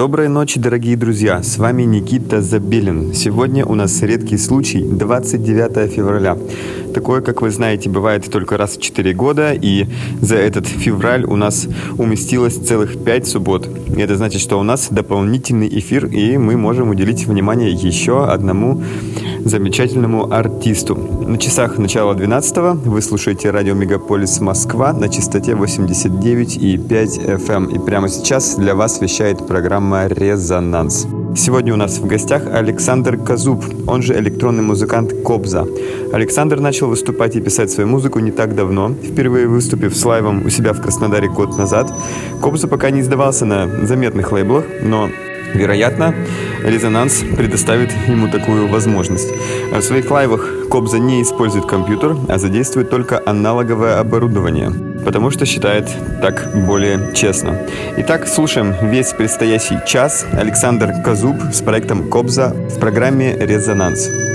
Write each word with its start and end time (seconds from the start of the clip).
Доброй 0.00 0.28
ночи, 0.28 0.58
дорогие 0.58 0.96
друзья! 0.96 1.42
С 1.42 1.58
вами 1.58 1.82
Никита 1.82 2.40
Забелин. 2.40 3.12
Сегодня 3.12 3.66
у 3.66 3.74
нас 3.74 4.00
редкий 4.00 4.38
случай, 4.38 4.82
29 4.82 5.92
февраля. 5.92 6.38
Такое, 6.94 7.20
как 7.20 7.42
вы 7.42 7.50
знаете, 7.50 7.90
бывает 7.90 8.24
только 8.30 8.56
раз 8.56 8.78
в 8.78 8.80
4 8.80 9.12
года, 9.12 9.52
и 9.52 9.88
за 10.22 10.36
этот 10.36 10.66
февраль 10.66 11.24
у 11.24 11.36
нас 11.36 11.68
уместилось 11.98 12.56
целых 12.56 13.04
5 13.04 13.26
суббот. 13.26 13.68
Это 13.94 14.16
значит, 14.16 14.40
что 14.40 14.58
у 14.58 14.62
нас 14.62 14.88
дополнительный 14.90 15.68
эфир, 15.68 16.06
и 16.06 16.38
мы 16.38 16.56
можем 16.56 16.88
уделить 16.88 17.26
внимание 17.26 17.70
еще 17.70 18.24
одному 18.24 18.82
замечательному 19.44 20.32
артисту. 20.32 20.96
На 20.96 21.38
часах 21.38 21.78
начала 21.78 22.14
12 22.14 22.86
вы 22.86 23.02
слушаете 23.02 23.50
радио 23.50 23.74
Мегаполис 23.74 24.40
Москва 24.40 24.92
на 24.92 25.08
частоте 25.08 25.52
89,5 25.52 26.88
FM. 26.88 27.50
Эм. 27.50 27.64
И 27.66 27.78
прямо 27.78 28.08
сейчас 28.08 28.56
для 28.56 28.74
вас 28.74 29.00
вещает 29.00 29.46
программа 29.46 30.06
«Резонанс». 30.06 31.06
Сегодня 31.36 31.72
у 31.72 31.76
нас 31.76 31.98
в 31.98 32.06
гостях 32.06 32.42
Александр 32.52 33.16
Казуб, 33.16 33.64
он 33.86 34.02
же 34.02 34.18
электронный 34.18 34.62
музыкант 34.62 35.12
Кобза. 35.24 35.66
Александр 36.12 36.58
начал 36.58 36.88
выступать 36.88 37.36
и 37.36 37.40
писать 37.40 37.70
свою 37.70 37.88
музыку 37.88 38.18
не 38.18 38.32
так 38.32 38.56
давно, 38.56 38.90
впервые 38.90 39.46
выступив 39.46 39.96
с 39.96 40.04
лайвом 40.04 40.44
у 40.44 40.50
себя 40.50 40.72
в 40.72 40.82
Краснодаре 40.82 41.28
год 41.28 41.56
назад. 41.56 41.92
Кобза 42.40 42.66
пока 42.66 42.90
не 42.90 43.00
издавался 43.00 43.44
на 43.44 43.86
заметных 43.86 44.32
лейблах, 44.32 44.64
но 44.82 45.08
Вероятно, 45.54 46.14
резонанс 46.64 47.24
предоставит 47.36 47.92
ему 48.08 48.28
такую 48.28 48.68
возможность. 48.68 49.28
В 49.72 49.80
своих 49.82 50.10
лайвах 50.10 50.68
Кобза 50.70 50.98
не 50.98 51.22
использует 51.22 51.66
компьютер, 51.66 52.16
а 52.28 52.38
задействует 52.38 52.90
только 52.90 53.20
аналоговое 53.26 53.98
оборудование, 53.98 54.70
потому 55.04 55.30
что 55.30 55.46
считает 55.46 55.88
так 56.22 56.50
более 56.66 57.12
честно. 57.14 57.58
Итак, 57.98 58.28
слушаем 58.28 58.74
весь 58.82 59.12
предстоящий 59.12 59.78
час 59.86 60.26
Александр 60.32 60.92
Казуб 61.04 61.36
с 61.52 61.60
проектом 61.60 62.08
Кобза 62.08 62.50
в 62.50 62.78
программе 62.78 63.36
«Резонанс». 63.36 64.29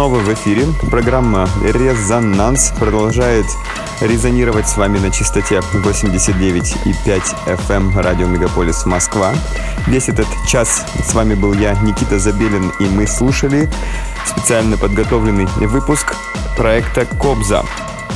Снова 0.00 0.20
в 0.20 0.32
эфире. 0.32 0.64
Программа 0.90 1.46
«Резонанс» 1.62 2.72
продолжает 2.78 3.44
резонировать 4.00 4.66
с 4.66 4.78
вами 4.78 4.96
на 4.96 5.10
частоте 5.10 5.60
89,5 5.74 7.22
FM 7.44 7.70
эм 7.70 7.98
радио 7.98 8.26
Мегаполис 8.26 8.86
Москва. 8.86 9.34
Весь 9.86 10.08
этот 10.08 10.26
час 10.48 10.86
с 11.06 11.12
вами 11.12 11.34
был 11.34 11.52
я, 11.52 11.74
Никита 11.82 12.18
Забелин, 12.18 12.72
и 12.80 12.84
мы 12.84 13.06
слушали 13.06 13.68
специально 14.24 14.78
подготовленный 14.78 15.44
выпуск 15.66 16.16
проекта 16.56 17.04
«Кобза» 17.04 17.62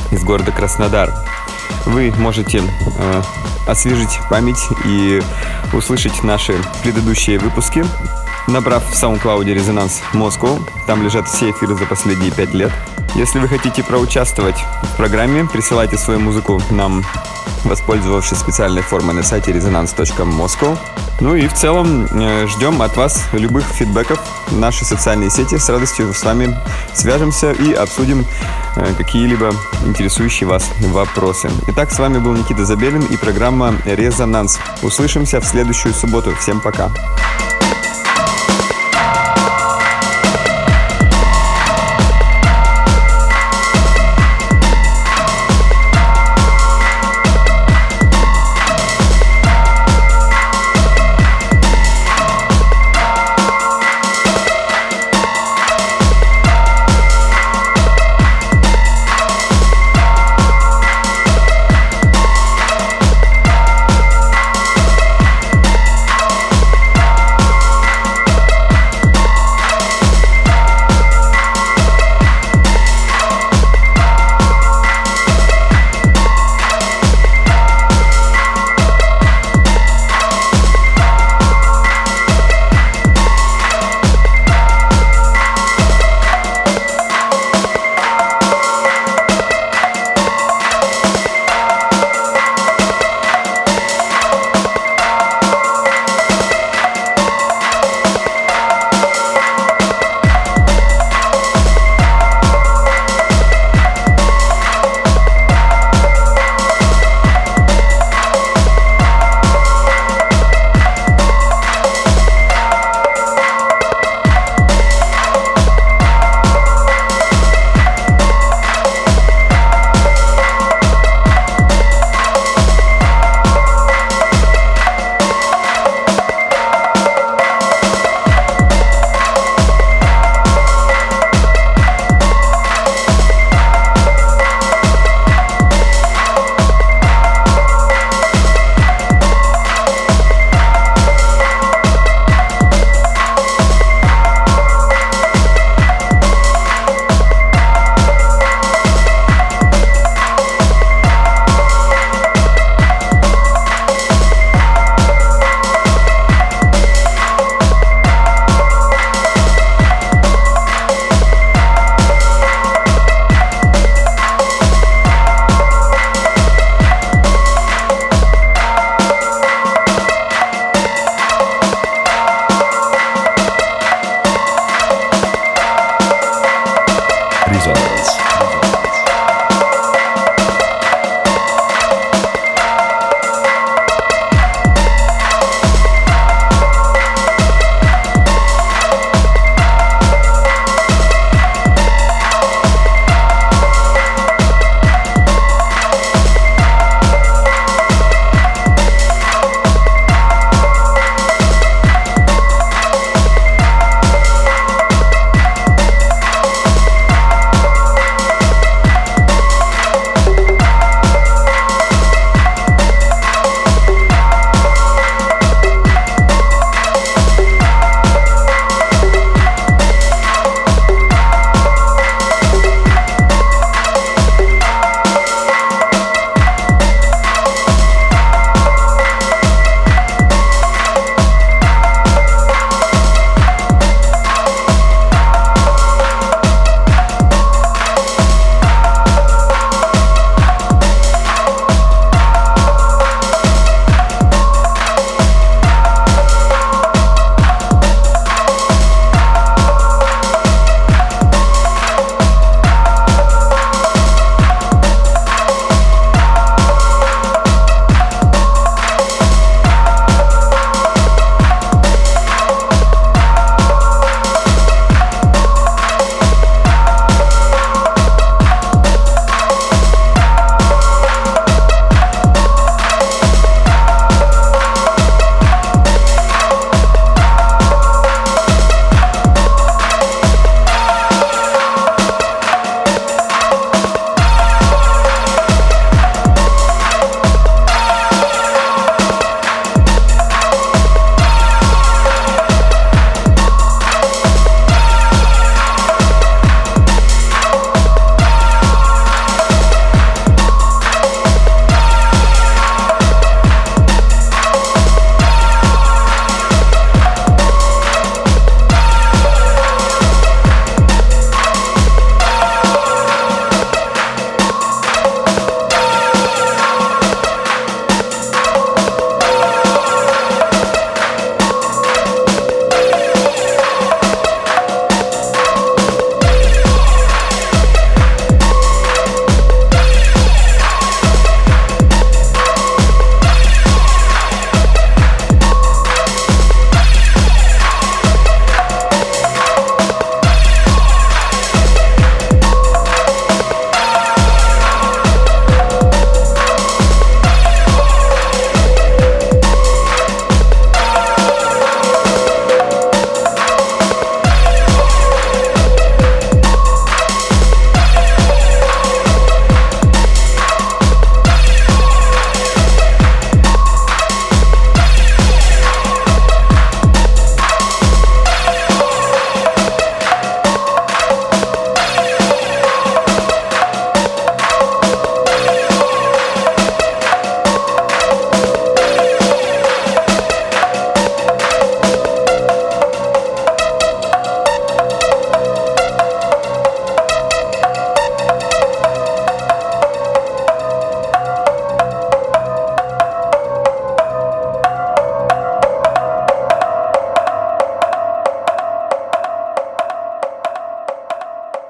из 0.09 0.23
города 0.23 0.51
Краснодар. 0.51 1.13
Вы 1.85 2.11
можете 2.17 2.63
э, 2.97 3.21
освежить 3.67 4.19
память 4.27 4.69
и 4.85 5.21
услышать 5.71 6.23
наши 6.23 6.55
предыдущие 6.81 7.37
выпуски, 7.37 7.85
набрав 8.47 8.83
в 8.83 8.93
SoundCloud 8.93 9.45
«Резонанс 9.53 10.01
Москву». 10.13 10.59
Там 10.87 11.03
лежат 11.03 11.27
все 11.27 11.51
эфиры 11.51 11.75
за 11.75 11.85
последние 11.85 12.31
пять 12.31 12.53
лет. 12.53 12.71
Если 13.15 13.39
вы 13.39 13.47
хотите 13.47 13.83
проучаствовать 13.83 14.57
в 14.83 14.97
программе, 14.97 15.45
присылайте 15.45 15.97
свою 15.97 16.19
музыку 16.19 16.61
нам, 16.69 17.03
воспользовавшись 17.63 18.39
специальной 18.39 18.81
формой 18.81 19.15
на 19.15 19.23
сайте 19.23 19.51
resonance.moscow. 19.51 20.77
Ну 21.21 21.35
и 21.35 21.47
в 21.47 21.53
целом 21.53 22.07
э, 22.11 22.45
ждем 22.47 22.81
от 22.81 22.97
вас 22.97 23.23
любых 23.31 23.63
фидбэков 23.63 24.19
в 24.47 24.57
наши 24.57 24.83
социальные 24.83 25.29
сети. 25.29 25.57
С 25.57 25.69
радостью 25.69 26.13
с 26.13 26.23
вами 26.23 26.57
свяжемся 26.93 27.51
и 27.51 27.71
обсудим 27.71 28.25
э, 28.75 28.93
какие-либо 28.97 29.53
интересующие 29.85 30.49
вас 30.49 30.69
вопросы. 30.79 31.49
Итак, 31.69 31.91
с 31.91 31.99
вами 31.99 32.17
был 32.17 32.33
Никита 32.33 32.65
Забелин 32.65 33.03
и 33.05 33.15
программа 33.15 33.75
«Резонанс». 33.85 34.59
Услышимся 34.81 35.39
в 35.39 35.45
следующую 35.45 35.93
субботу. 35.93 36.35
Всем 36.35 36.59
пока. 36.59 36.89
Пока. 36.89 37.44